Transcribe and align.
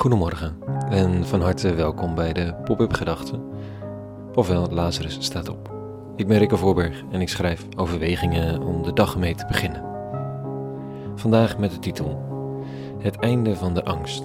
Goedemorgen 0.00 0.56
en 0.90 1.26
van 1.26 1.40
harte 1.40 1.74
welkom 1.74 2.14
bij 2.14 2.32
de 2.32 2.54
Pop-up 2.64 2.92
Gedachten, 2.92 3.42
ofwel 4.34 4.68
Lazarus 4.70 5.16
staat 5.20 5.48
op. 5.48 5.70
Ik 6.16 6.26
ben 6.26 6.38
Rikke 6.38 6.56
Voorberg 6.56 7.02
en 7.10 7.20
ik 7.20 7.28
schrijf 7.28 7.66
overwegingen 7.76 8.62
om 8.62 8.82
de 8.82 8.92
dag 8.92 9.16
mee 9.16 9.34
te 9.34 9.46
beginnen. 9.46 9.84
Vandaag 11.14 11.58
met 11.58 11.70
de 11.70 11.78
titel 11.78 12.22
Het 12.98 13.16
einde 13.16 13.56
van 13.56 13.74
de 13.74 13.84
angst. 13.84 14.22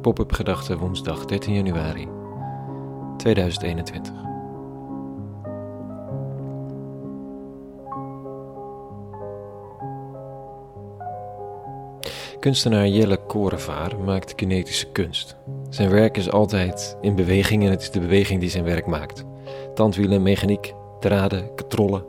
Pop-up 0.00 0.32
Gedachten 0.32 0.78
woensdag 0.78 1.24
13 1.24 1.54
januari 1.54 2.08
2021. 3.16 4.31
Kunstenaar 12.42 12.88
Jelle 12.88 13.16
Korevaar 13.26 13.98
maakt 13.98 14.34
kinetische 14.34 14.90
kunst. 14.92 15.36
Zijn 15.70 15.90
werk 15.90 16.16
is 16.16 16.30
altijd 16.30 16.96
in 17.00 17.14
beweging 17.14 17.64
en 17.64 17.70
het 17.70 17.82
is 17.82 17.90
de 17.90 18.00
beweging 18.00 18.40
die 18.40 18.50
zijn 18.50 18.64
werk 18.64 18.86
maakt. 18.86 19.24
Tandwielen, 19.74 20.22
mechaniek, 20.22 20.74
draden, 21.00 21.54
katrollen. 21.54 22.04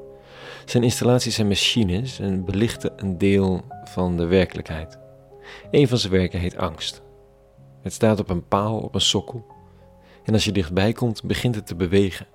Zijn 0.65 0.83
installaties 0.83 1.35
zijn 1.35 1.47
machines 1.47 2.19
en 2.19 2.45
belichten 2.45 2.93
een 2.95 3.17
deel 3.17 3.61
van 3.83 4.17
de 4.17 4.25
werkelijkheid. 4.25 4.97
Een 5.71 5.87
van 5.87 5.97
zijn 5.97 6.13
werken 6.13 6.39
heet 6.39 6.57
Angst. 6.57 7.01
Het 7.81 7.93
staat 7.93 8.19
op 8.19 8.29
een 8.29 8.47
paal 8.47 8.77
op 8.77 8.95
een 8.95 9.01
sokkel. 9.01 9.45
En 10.23 10.33
als 10.33 10.45
je 10.45 10.51
dichtbij 10.51 10.93
komt, 10.93 11.23
begint 11.23 11.55
het 11.55 11.67
te 11.67 11.75
bewegen. 11.75 12.27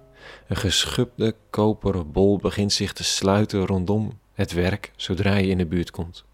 Een 0.48 0.56
geschubde 0.56 1.34
koperen 1.50 2.12
bol 2.12 2.36
begint 2.36 2.72
zich 2.72 2.92
te 2.92 3.04
sluiten 3.04 3.66
rondom 3.66 4.18
het 4.32 4.52
werk 4.52 4.92
zodra 4.96 5.36
je 5.36 5.48
in 5.48 5.58
de 5.58 5.66
buurt 5.66 5.90
komt. 5.90 6.26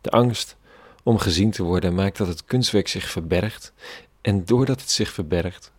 De 0.00 0.10
angst 0.10 0.56
om 1.02 1.18
gezien 1.18 1.50
te 1.50 1.62
worden 1.62 1.94
maakt 1.94 2.18
dat 2.18 2.26
het 2.26 2.44
kunstwerk 2.44 2.88
zich 2.88 3.10
verbergt 3.10 3.72
en 4.20 4.44
doordat 4.44 4.80
het 4.80 4.90
zich 4.90 5.12
verbergt, 5.12 5.72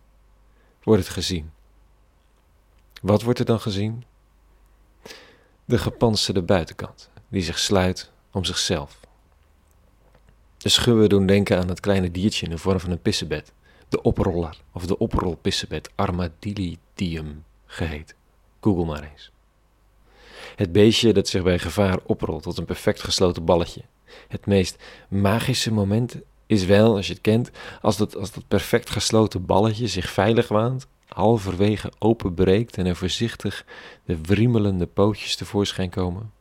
wordt 0.82 1.02
het 1.02 1.12
gezien. 1.12 1.50
Wat 3.02 3.22
wordt 3.22 3.38
er 3.38 3.44
dan 3.44 3.60
gezien? 3.60 4.04
De 5.64 5.78
gepantserde 5.78 6.42
buitenkant, 6.42 7.10
die 7.28 7.42
zich 7.42 7.58
sluit 7.58 8.10
om 8.30 8.44
zichzelf. 8.44 9.00
De 10.56 10.68
schubben 10.68 11.08
doen 11.08 11.26
denken 11.26 11.58
aan 11.58 11.68
het 11.68 11.80
kleine 11.80 12.10
diertje 12.10 12.44
in 12.44 12.50
de 12.50 12.58
vorm 12.58 12.80
van 12.80 12.90
een 12.90 13.02
pissebed, 13.02 13.52
de 13.88 14.02
oproller 14.02 14.60
of 14.72 14.86
de 14.86 14.98
oprolpissebed, 14.98 15.90
Armadillidium 15.94 17.44
geheet. 17.66 18.14
Google 18.60 18.84
maar 18.84 19.10
eens. 19.12 19.31
Het 20.56 20.72
beestje 20.72 21.12
dat 21.12 21.28
zich 21.28 21.42
bij 21.42 21.58
gevaar 21.58 21.98
oprolt 22.04 22.42
tot 22.42 22.58
een 22.58 22.64
perfect 22.64 23.02
gesloten 23.02 23.44
balletje, 23.44 23.82
het 24.28 24.46
meest 24.46 24.82
magische 25.08 25.72
moment 25.72 26.16
is 26.46 26.64
wel, 26.64 26.96
als 26.96 27.06
je 27.06 27.12
het 27.12 27.22
kent, 27.22 27.50
als 27.80 27.96
dat, 27.96 28.16
als 28.16 28.32
dat 28.32 28.48
perfect 28.48 28.90
gesloten 28.90 29.46
balletje 29.46 29.86
zich 29.86 30.10
veilig 30.10 30.48
waant, 30.48 30.86
halverwege 31.08 31.92
openbreekt 31.98 32.78
en 32.78 32.86
er 32.86 32.96
voorzichtig 32.96 33.64
de 34.04 34.18
wriemelende 34.22 34.86
pootjes 34.86 35.36
tevoorschijn 35.36 35.90
komen. 35.90 36.32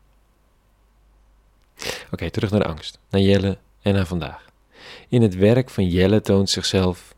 Oké, 2.11 2.29
terug 2.29 2.51
naar 2.51 2.59
de 2.59 2.67
angst, 2.67 2.99
naar 3.09 3.21
Jelle 3.21 3.57
en 3.81 3.93
naar 3.93 4.05
vandaag. 4.05 4.49
In 5.09 5.21
het 5.21 5.35
werk 5.35 5.69
van 5.69 5.87
Jelle 5.87 6.21
toont 6.21 6.49
zichzelf, 6.49 7.15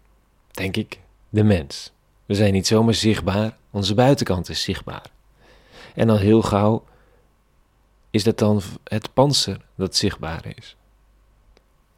denk 0.51 0.77
ik, 0.77 0.99
de 1.29 1.43
mens. 1.43 1.91
We 2.25 2.35
zijn 2.35 2.53
niet 2.53 2.67
zomaar 2.67 2.93
zichtbaar, 2.93 3.57
onze 3.71 3.93
buitenkant 3.93 4.49
is 4.49 4.61
zichtbaar. 4.61 5.12
En 5.93 6.09
al 6.09 6.17
heel 6.17 6.41
gauw 6.41 6.83
is 8.09 8.23
dat 8.23 8.37
dan 8.37 8.61
het 8.83 9.13
panzer 9.13 9.57
dat 9.75 9.95
zichtbaar 9.95 10.45
is. 10.55 10.75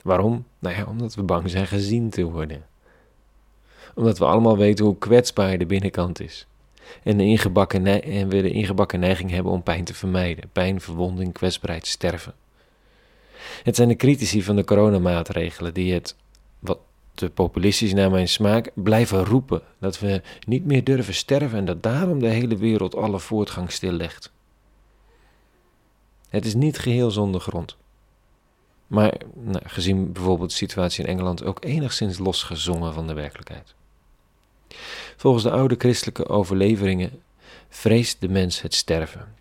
Waarom? 0.01 0.45
Nou 0.59 0.75
ja, 0.75 0.85
omdat 0.85 1.15
we 1.15 1.23
bang 1.23 1.49
zijn 1.49 1.67
gezien 1.67 2.09
te 2.09 2.23
worden. 2.23 2.66
Omdat 3.95 4.17
we 4.17 4.25
allemaal 4.25 4.57
weten 4.57 4.85
hoe 4.85 4.97
kwetsbaar 4.97 5.57
de 5.57 5.66
binnenkant 5.66 6.22
is. 6.22 6.47
En, 7.03 7.17
de 7.17 7.23
ingebakken 7.23 8.03
en 8.03 8.29
we 8.29 8.41
de 8.41 8.51
ingebakken 8.51 9.00
neiging 9.00 9.31
hebben 9.31 9.51
om 9.51 9.63
pijn 9.63 9.84
te 9.84 9.94
vermijden. 9.94 10.50
Pijn, 10.51 10.81
verwonding, 10.81 11.34
kwetsbaarheid, 11.34 11.88
sterven. 11.88 12.34
Het 13.63 13.75
zijn 13.75 13.88
de 13.88 13.95
critici 13.95 14.44
van 14.44 14.55
de 14.55 14.63
coronamaatregelen 14.63 15.73
die 15.73 15.94
het, 15.94 16.16
te 17.16 17.30
populistisch 17.30 17.94
naar 17.94 18.12
mijn 18.12 18.28
smaak, 18.28 18.72
blijven 18.74 19.26
roepen. 19.26 19.62
Dat 19.80 20.00
we 20.00 20.22
niet 20.48 20.66
meer 20.66 20.84
durven 20.84 21.14
sterven 21.14 21.58
en 21.58 21.66
dat 21.66 21.84
daarom 21.84 22.20
de 22.20 22.28
hele 22.28 22.58
wereld 22.58 22.96
alle 22.96 23.20
voortgang 23.20 23.72
stillegt. 23.72 24.31
Het 26.30 26.46
is 26.46 26.53
niet 26.53 26.78
geheel 26.78 27.12
zonder 27.12 27.42
grond. 27.42 27.78
Maar 28.88 29.18
nou, 29.34 29.62
gezien 29.64 30.12
bijvoorbeeld 30.12 30.50
de 30.50 30.56
situatie 30.56 31.03
in 31.03 31.09
Engeland 31.09 31.44
ook 31.44 31.64
enigszins 31.64 32.18
losgezongen 32.18 32.94
van 32.94 33.08
de 33.08 33.14
werkelijkheid. 33.14 33.74
Volgens 35.18 35.44
de 35.44 35.52
oude 35.52 35.76
christelijke 35.78 36.28
overleveringen 36.28 37.22
vreest 37.70 38.22
de 38.22 38.30
mens 38.30 38.62
het 38.62 38.74
sterven. 38.74 39.34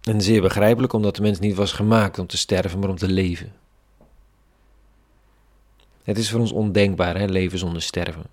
En 0.00 0.20
zeer 0.20 0.40
begrijpelijk 0.40 0.92
omdat 0.92 1.16
de 1.16 1.22
mens 1.22 1.38
niet 1.38 1.56
was 1.56 1.72
gemaakt 1.72 2.18
om 2.18 2.26
te 2.26 2.36
sterven, 2.36 2.78
maar 2.78 2.88
om 2.88 2.96
te 2.96 3.08
leven. 3.08 3.52
Het 6.02 6.18
is 6.18 6.30
voor 6.30 6.40
ons 6.40 6.52
ondenkbaar, 6.52 7.16
hè, 7.16 7.24
leven 7.24 7.58
zonder 7.58 7.82
sterven. 7.82 8.24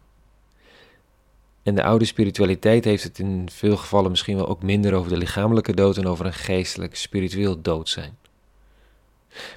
En 1.64 1.76
de 1.76 1.84
oude 1.84 2.06
spiritualiteit 2.06 2.84
heeft 2.86 3.04
het 3.04 3.20
in 3.20 3.50
veel 3.52 3.78
gevallen 3.78 4.10
misschien 4.10 4.36
wel 4.36 4.48
ook 4.48 4.64
minder 4.64 4.94
over 4.94 5.10
de 5.10 5.18
lichamelijke 5.18 5.74
dood 5.74 5.98
en 5.98 6.08
over 6.08 6.26
een 6.26 6.34
geestelijk, 6.34 6.96
spiritueel 6.96 7.62
dood 7.62 7.90
zijn. 7.90 8.18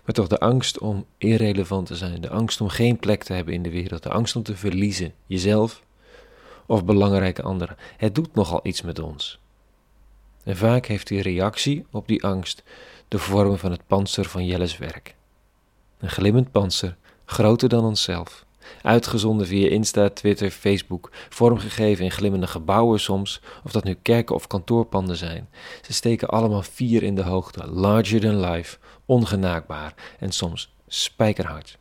Maar 0.04 0.14
toch 0.14 0.26
de 0.26 0.38
angst 0.38 0.78
om 0.78 1.06
irrelevant 1.18 1.86
te 1.86 1.96
zijn, 1.96 2.20
de 2.20 2.30
angst 2.30 2.60
om 2.60 2.68
geen 2.68 2.98
plek 2.98 3.22
te 3.22 3.32
hebben 3.32 3.54
in 3.54 3.62
de 3.62 3.70
wereld, 3.70 4.02
de 4.02 4.08
angst 4.10 4.36
om 4.36 4.42
te 4.42 4.56
verliezen, 4.56 5.14
jezelf 5.26 5.82
of 6.66 6.84
belangrijke 6.84 7.42
anderen. 7.42 7.76
Het 7.96 8.14
doet 8.14 8.34
nogal 8.34 8.60
iets 8.62 8.82
met 8.82 8.98
ons. 8.98 9.40
En 10.44 10.56
vaak 10.56 10.86
heeft 10.86 11.06
die 11.06 11.22
reactie 11.22 11.86
op 11.90 12.08
die 12.08 12.24
angst 12.24 12.62
de 13.08 13.18
vorm 13.18 13.56
van 13.56 13.70
het 13.70 13.86
panzer 13.86 14.24
van 14.24 14.46
Jelles 14.46 14.78
werk. 14.78 15.14
Een 15.98 16.10
glimmend 16.10 16.50
panzer, 16.50 16.96
groter 17.30 17.68
dan 17.68 17.84
onszelf 17.84 18.44
Uitgezonden 18.82 19.46
via 19.46 19.68
Insta, 19.68 20.10
Twitter, 20.10 20.50
Facebook, 20.50 21.10
vormgegeven 21.28 22.04
in 22.04 22.10
glimmende 22.10 22.46
gebouwen 22.46 23.00
soms, 23.00 23.40
of 23.64 23.72
dat 23.72 23.84
nu 23.84 23.94
kerken 24.02 24.34
of 24.34 24.46
kantoorpanden 24.46 25.16
zijn. 25.16 25.48
Ze 25.82 25.92
steken 25.92 26.28
allemaal 26.28 26.62
vier 26.62 27.02
in 27.02 27.14
de 27.14 27.22
hoogte, 27.22 27.66
larger 27.66 28.20
than 28.20 28.40
life, 28.40 28.78
ongenaakbaar 29.04 29.94
en 30.18 30.32
soms 30.32 30.74
spijkerhard. 30.88 31.78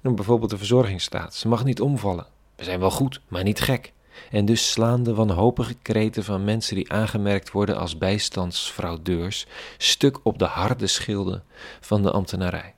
Noem 0.00 0.14
bijvoorbeeld 0.14 0.50
de 0.50 0.58
verzorgingsstaat. 0.58 1.34
Ze 1.34 1.48
mag 1.48 1.64
niet 1.64 1.80
omvallen. 1.80 2.26
We 2.56 2.64
zijn 2.64 2.80
wel 2.80 2.90
goed, 2.90 3.20
maar 3.28 3.42
niet 3.42 3.60
gek. 3.60 3.92
En 4.30 4.44
dus 4.44 4.70
slaan 4.70 5.02
de 5.02 5.14
wanhopige 5.14 5.74
kreten 5.82 6.24
van 6.24 6.44
mensen 6.44 6.74
die 6.74 6.92
aangemerkt 6.92 7.50
worden 7.50 7.78
als 7.78 7.98
bijstandsfraudeurs 7.98 9.46
stuk 9.76 10.18
op 10.22 10.38
de 10.38 10.44
harde 10.44 10.86
schilden 10.86 11.44
van 11.80 12.02
de 12.02 12.10
ambtenarij 12.10 12.74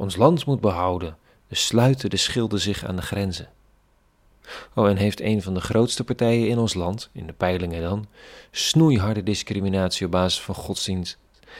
ons 0.00 0.16
land 0.16 0.46
moet 0.46 0.60
behouden, 0.60 1.16
dus 1.48 1.66
sluiten 1.66 2.10
de 2.10 2.16
schilden 2.16 2.60
zich 2.60 2.84
aan 2.84 2.96
de 2.96 3.02
grenzen. 3.02 3.48
Oh, 4.74 4.88
en 4.88 4.96
heeft 4.96 5.20
een 5.20 5.42
van 5.42 5.54
de 5.54 5.60
grootste 5.60 6.04
partijen 6.04 6.48
in 6.48 6.58
ons 6.58 6.74
land, 6.74 7.10
in 7.12 7.26
de 7.26 7.32
peilingen 7.32 7.82
dan, 7.82 8.06
snoeiharde 8.50 9.22
discriminatie 9.22 10.06
op 10.06 10.12
basis 10.12 10.40
van 10.40 10.54
godsdienst 10.54 11.18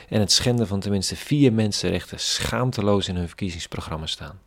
en 0.09 0.21
het 0.21 0.33
schenden 0.33 0.67
van 0.67 0.81
tenminste 0.81 1.17
vier 1.17 1.53
mensenrechten 1.53 2.21
schaamteloos 2.21 3.09
in 3.09 3.17
hun 3.17 3.27
verkiezingsprogramma 3.27 4.06
staan. 4.06 4.41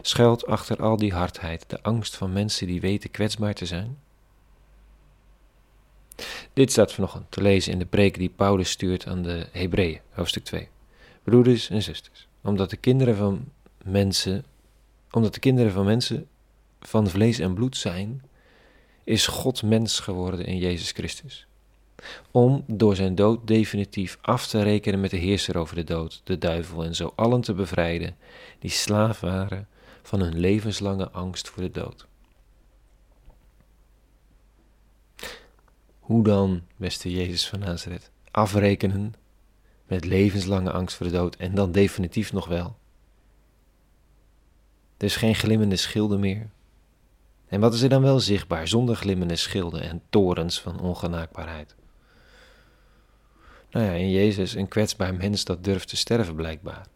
Schuilt 0.00 0.46
achter 0.46 0.82
al 0.82 0.96
die 0.96 1.12
hardheid 1.12 1.64
de 1.66 1.82
angst 1.82 2.16
van 2.16 2.32
mensen 2.32 2.66
die 2.66 2.80
weten 2.80 3.10
kwetsbaar 3.10 3.54
te 3.54 3.66
zijn? 3.66 3.98
Dit 6.52 6.70
staat 6.70 6.92
vanochtend 6.92 7.30
te 7.30 7.42
lezen 7.42 7.72
in 7.72 7.78
de 7.78 7.86
preek 7.86 8.18
die 8.18 8.32
Paulus 8.36 8.70
stuurt 8.70 9.06
aan 9.06 9.22
de 9.22 9.46
Hebreeën, 9.52 10.00
hoofdstuk 10.10 10.44
2 10.44 10.68
broeders 11.22 11.70
en 11.70 11.82
zusters, 11.82 12.28
omdat 12.42 12.70
de 12.70 12.76
kinderen 12.76 13.16
van 13.16 13.44
mensen, 13.84 14.44
omdat 15.10 15.34
de 15.34 15.40
kinderen 15.40 15.72
van 15.72 15.84
mensen 15.84 16.28
van 16.80 17.08
vlees 17.08 17.38
en 17.38 17.54
bloed 17.54 17.76
zijn, 17.76 18.22
is 19.04 19.26
God 19.26 19.62
mens 19.62 20.00
geworden 20.00 20.46
in 20.46 20.56
Jezus 20.56 20.92
Christus. 20.92 21.46
Om 22.30 22.64
door 22.66 22.96
zijn 22.96 23.14
dood 23.14 23.46
definitief 23.46 24.18
af 24.20 24.46
te 24.46 24.62
rekenen 24.62 25.00
met 25.00 25.10
de 25.10 25.16
heerser 25.16 25.56
over 25.56 25.74
de 25.74 25.84
dood, 25.84 26.20
de 26.24 26.38
duivel, 26.38 26.84
en 26.84 26.94
zo 26.94 27.12
allen 27.16 27.40
te 27.40 27.54
bevrijden 27.54 28.16
die 28.58 28.70
slaaf 28.70 29.20
waren 29.20 29.68
van 30.02 30.20
hun 30.20 30.38
levenslange 30.38 31.10
angst 31.10 31.48
voor 31.48 31.62
de 31.62 31.70
dood. 31.70 32.06
Hoe 35.98 36.24
dan, 36.24 36.62
beste 36.76 37.10
Jezus 37.10 37.48
van 37.48 37.58
Nazareth, 37.58 38.10
afrekenen 38.30 39.14
met 39.90 40.04
levenslange 40.04 40.70
angst 40.70 40.96
voor 40.96 41.06
de 41.06 41.12
dood 41.12 41.36
en 41.36 41.54
dan 41.54 41.72
definitief 41.72 42.32
nog 42.32 42.46
wel. 42.46 42.76
Er 44.96 45.04
is 45.04 45.16
geen 45.16 45.34
glimmende 45.34 45.76
schilden 45.76 46.20
meer. 46.20 46.50
En 47.48 47.60
wat 47.60 47.74
is 47.74 47.82
er 47.82 47.88
dan 47.88 48.02
wel 48.02 48.20
zichtbaar 48.20 48.68
zonder 48.68 48.96
glimmende 48.96 49.36
schilden 49.36 49.82
en 49.82 50.02
torens 50.10 50.60
van 50.60 50.80
ongenaakbaarheid? 50.80 51.74
Nou 53.70 53.86
ja, 53.86 53.92
in 53.92 54.10
Jezus 54.10 54.54
een 54.54 54.68
kwetsbaar 54.68 55.14
mens 55.14 55.44
dat 55.44 55.64
durft 55.64 55.88
te 55.88 55.96
sterven 55.96 56.34
blijkbaar. 56.34 56.86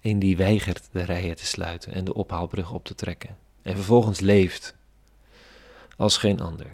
Een 0.00 0.18
die 0.18 0.36
weigert 0.36 0.88
de 0.92 1.02
rijen 1.02 1.36
te 1.36 1.46
sluiten 1.46 1.92
en 1.92 2.04
de 2.04 2.14
ophaalbrug 2.14 2.72
op 2.72 2.84
te 2.84 2.94
trekken. 2.94 3.36
En 3.62 3.74
vervolgens 3.74 4.20
leeft 4.20 4.76
als 5.96 6.16
geen 6.16 6.40
ander, 6.40 6.66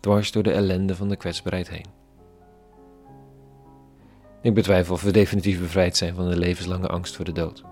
dwars 0.00 0.32
door 0.32 0.42
de 0.42 0.52
ellende 0.52 0.96
van 0.96 1.08
de 1.08 1.16
kwetsbaarheid 1.16 1.68
heen. 1.68 1.86
Ik 4.42 4.54
betwijfel 4.54 4.94
of 4.94 5.02
we 5.02 5.10
definitief 5.10 5.60
bevrijd 5.60 5.96
zijn 5.96 6.14
van 6.14 6.28
de 6.28 6.36
levenslange 6.36 6.86
angst 6.86 7.16
voor 7.16 7.24
de 7.24 7.32
dood. 7.32 7.62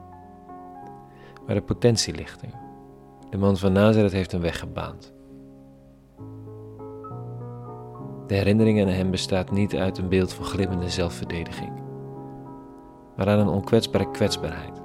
Maar 1.46 1.54
de 1.54 1.62
potentie 1.62 2.14
ligt 2.14 2.42
er. 2.42 2.50
De 3.30 3.36
man 3.36 3.56
van 3.56 3.72
Nazareth 3.72 4.12
heeft 4.12 4.32
een 4.32 4.40
weg 4.40 4.58
gebaand. 4.58 5.12
De 8.26 8.34
herinnering 8.34 8.80
aan 8.80 8.88
hem 8.88 9.10
bestaat 9.10 9.50
niet 9.50 9.74
uit 9.74 9.98
een 9.98 10.08
beeld 10.08 10.32
van 10.32 10.44
glimmende 10.44 10.90
zelfverdediging, 10.90 11.72
maar 13.16 13.28
aan 13.28 13.38
een 13.38 13.48
onkwetsbare 13.48 14.10
kwetsbaarheid, 14.10 14.80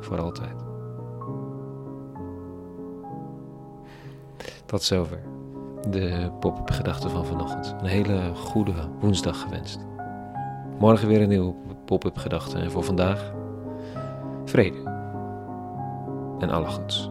voor 0.00 0.18
altijd. 0.18 0.64
Tot 4.66 4.82
zover 4.82 5.20
de 5.90 6.30
pop-up 6.40 6.70
gedachten 6.70 7.10
van 7.10 7.26
vanochtend. 7.26 7.74
Een 7.80 7.86
hele 7.86 8.34
goede 8.34 8.72
woensdag 9.00 9.40
gewenst. 9.40 9.86
Morgen 10.78 11.08
weer 11.08 11.20
een 11.20 11.28
nieuwe 11.28 11.54
pop-up 11.84 12.16
gedachte 12.16 12.58
en 12.58 12.70
voor 12.70 12.84
vandaag 12.84 13.32
vrede 14.44 14.82
en 16.38 16.50
alle 16.50 16.66
goeds. 16.66 17.10